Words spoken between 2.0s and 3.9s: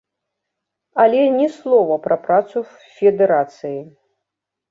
пра працу федэрацыі.